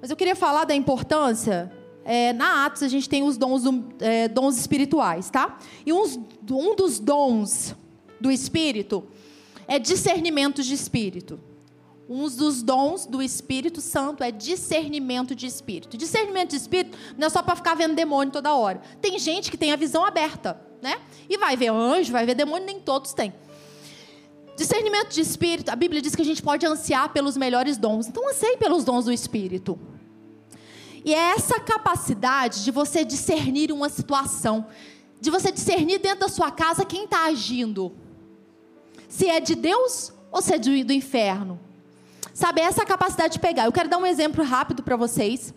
[0.00, 1.70] Mas eu queria falar da importância.
[2.02, 3.62] É, na Atos a gente tem os dons,
[4.00, 5.58] é, dons espirituais, tá?
[5.84, 6.18] E uns,
[6.50, 7.76] um dos dons
[8.18, 9.06] do Espírito
[9.68, 11.38] é discernimento de espírito.
[12.08, 15.96] Um dos dons do Espírito Santo é discernimento de espírito.
[15.96, 18.80] Discernimento de espírito não é só para ficar vendo demônio toda hora.
[19.00, 20.98] Tem gente que tem a visão aberta, né?
[21.28, 23.32] E vai ver anjo, vai ver demônio, nem todos têm.
[24.56, 28.06] Discernimento de espírito, a Bíblia diz que a gente pode ansiar pelos melhores dons.
[28.06, 29.78] Então anseie pelos dons do Espírito.
[31.04, 34.66] E é essa capacidade de você discernir uma situação,
[35.20, 37.92] de você discernir dentro da sua casa quem está agindo.
[39.08, 41.58] Se é de Deus ou se é do, inferno.
[42.32, 43.64] Sabe, essa capacidade de pegar.
[43.64, 45.52] Eu quero dar um exemplo rápido para vocês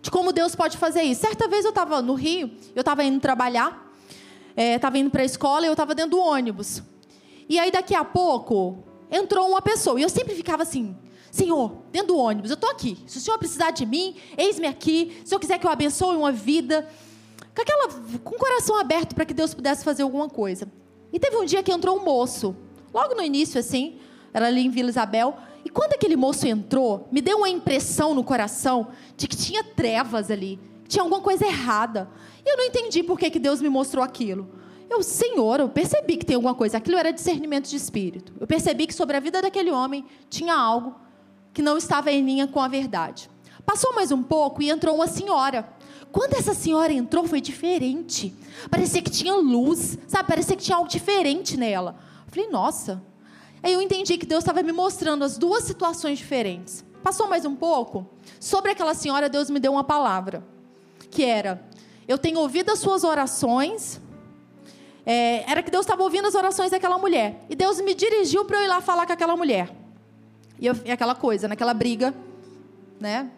[0.00, 1.22] de como Deus pode fazer isso.
[1.22, 3.92] Certa vez eu estava no Rio, eu estava indo trabalhar,
[4.56, 6.82] estava é, indo para a escola e eu estava dentro do ônibus.
[7.48, 10.96] E aí daqui a pouco entrou uma pessoa e eu sempre ficava assim:
[11.30, 12.98] Senhor, dentro do ônibus, eu estou aqui.
[13.06, 15.20] Se o Senhor precisar de mim, eis-me aqui.
[15.24, 16.88] Se eu quiser que eu abençoe uma vida,
[17.54, 17.88] com, aquela,
[18.22, 20.70] com o coração aberto para que Deus pudesse fazer alguma coisa.
[21.12, 22.54] E teve um dia que entrou um moço,
[22.92, 23.98] logo no início assim,
[24.32, 25.36] era ali em Vila Isabel.
[25.64, 30.30] E quando aquele moço entrou, me deu uma impressão no coração de que tinha trevas
[30.30, 32.08] ali, tinha alguma coisa errada.
[32.44, 34.48] E eu não entendi por que, que Deus me mostrou aquilo.
[34.88, 36.78] Eu, Senhor, eu percebi que tem alguma coisa.
[36.78, 38.32] Aquilo era discernimento de espírito.
[38.40, 40.94] Eu percebi que sobre a vida daquele homem tinha algo
[41.52, 43.30] que não estava em linha com a verdade.
[43.66, 45.68] Passou mais um pouco e entrou uma senhora.
[46.10, 48.34] Quando essa senhora entrou, foi diferente.
[48.70, 50.28] Parecia que tinha luz, sabe?
[50.28, 51.96] Parecia que tinha algo diferente nela.
[52.26, 53.02] Eu falei, nossa,
[53.62, 56.84] Aí eu entendi que Deus estava me mostrando as duas situações diferentes.
[57.02, 58.06] Passou mais um pouco,
[58.38, 60.44] sobre aquela senhora, Deus me deu uma palavra,
[61.10, 61.64] que era:
[62.06, 64.00] eu tenho ouvido as suas orações.
[65.10, 67.42] É, era que Deus estava ouvindo as orações daquela mulher.
[67.48, 69.74] E Deus me dirigiu para eu ir lá falar com aquela mulher.
[70.60, 72.12] E, eu, e aquela coisa, naquela briga,
[73.00, 73.30] né?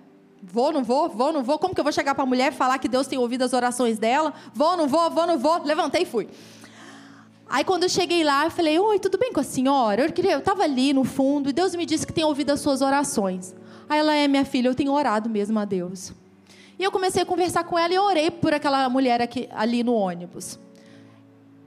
[0.43, 1.61] Vou, não vou, vou, não vou.
[1.61, 3.53] Como que eu vou chegar para a mulher e falar que Deus tem ouvido as
[3.53, 4.35] orações dela?
[4.53, 5.63] Vou, não vou, vou, não vou.
[5.63, 6.29] Levantei e fui.
[7.49, 10.03] Aí quando eu cheguei lá, eu falei: Oi, tudo bem com a senhora?
[10.03, 13.55] Eu estava ali no fundo e Deus me disse que tem ouvido as suas orações.
[13.89, 16.13] Aí ela é minha filha, eu tenho orado mesmo a Deus.
[16.77, 19.95] E eu comecei a conversar com ela e orei por aquela mulher aqui, ali no
[19.95, 20.59] ônibus.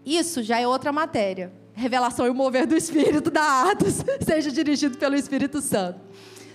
[0.06, 1.52] Isso já é outra matéria.
[1.74, 6.00] Revelação e o mover do Espírito da Atos seja dirigido pelo Espírito Santo.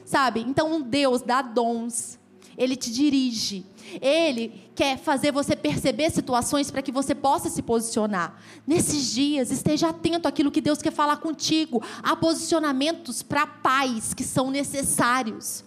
[0.04, 0.40] Sabe?
[0.40, 2.18] Então Deus dá dons.
[2.56, 3.66] ele te dirige.
[4.00, 8.40] Ele quer fazer você perceber situações para que você possa se posicionar.
[8.66, 11.82] Nesses dias, esteja atento àquilo que Deus quer falar contigo.
[12.02, 15.64] Há posicionamentos para paz que são necessários.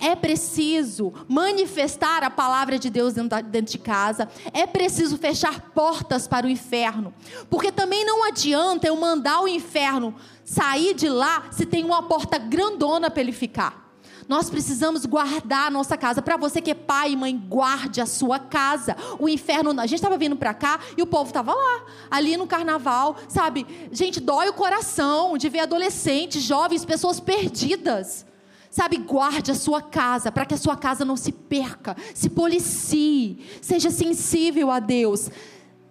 [0.00, 4.28] É preciso manifestar a palavra de Deus dentro de casa.
[4.52, 7.12] É preciso fechar portas para o inferno.
[7.48, 10.14] Porque também não adianta eu mandar o inferno
[10.44, 13.82] sair de lá se tem uma porta grandona para ele ficar.
[14.28, 16.22] Nós precisamos guardar a nossa casa.
[16.22, 18.96] Para você que é pai e mãe, guarde a sua casa.
[19.18, 22.46] O inferno, a gente estava vindo para cá e o povo estava lá, ali no
[22.46, 23.66] carnaval, sabe?
[23.90, 28.24] Gente, dói o coração de ver adolescentes, jovens, pessoas perdidas.
[28.72, 33.46] Sabe, guarde a sua casa, para que a sua casa não se perca, se policie,
[33.60, 35.28] seja sensível a Deus.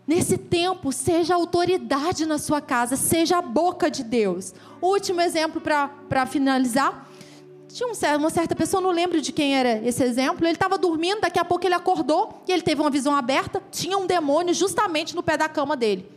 [0.08, 4.56] Nesse tempo, seja autoridade na sua casa, seja a boca de Deus.
[4.82, 7.08] Último exemplo para finalizar.
[7.68, 10.44] Tinha uma certa pessoa, não lembro de quem era esse exemplo.
[10.44, 13.62] Ele estava dormindo, daqui a pouco ele acordou e ele teve uma visão aberta.
[13.70, 16.12] Tinha um demônio justamente no pé da cama dele.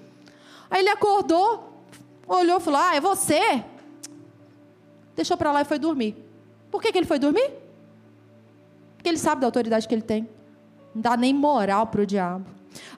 [0.71, 1.85] Aí ele acordou,
[2.27, 3.63] olhou e falou: Ah, é você?
[5.15, 6.24] Deixou para lá e foi dormir.
[6.75, 7.53] Por que, que ele foi dormir?
[8.97, 10.29] Porque ele sabe da autoridade que ele tem.
[10.93, 12.47] Não dá nem moral para o diabo.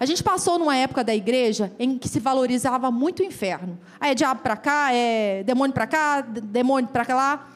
[0.00, 3.78] A gente passou numa época da igreja em que se valorizava muito o inferno.
[4.00, 7.48] Aí é diabo para cá, é demônio para cá, demônio para lá.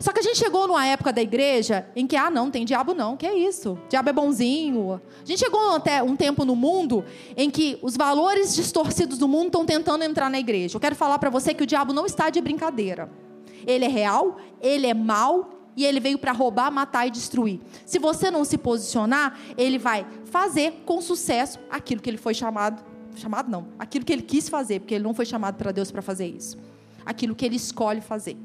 [0.00, 2.92] Só que a gente chegou numa época da igreja em que, ah, não, tem diabo
[2.92, 3.78] não, que é isso?
[3.88, 5.00] Diabo é bonzinho.
[5.22, 7.04] A gente chegou até um tempo no mundo
[7.36, 10.74] em que os valores distorcidos do mundo estão tentando entrar na igreja.
[10.74, 13.08] Eu quero falar para você que o diabo não está de brincadeira.
[13.64, 17.60] Ele é real, ele é mal e ele veio para roubar, matar e destruir.
[17.86, 22.84] Se você não se posicionar, ele vai fazer com sucesso aquilo que ele foi chamado,
[23.14, 26.02] chamado não, aquilo que ele quis fazer, porque ele não foi chamado para Deus para
[26.02, 26.58] fazer isso.
[27.06, 28.36] Aquilo que ele escolhe fazer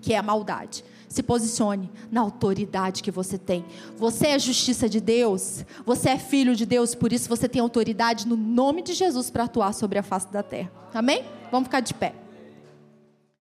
[0.00, 0.84] que é a maldade.
[1.08, 3.64] Se posicione na autoridade que você tem.
[3.96, 8.28] Você é justiça de Deus, você é filho de Deus, por isso você tem autoridade
[8.28, 10.70] no nome de Jesus para atuar sobre a face da terra.
[10.92, 11.24] Amém?
[11.50, 12.14] Vamos ficar de pé.